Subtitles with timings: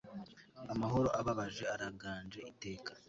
[0.73, 2.91] Amahoro ababaje araganje iteka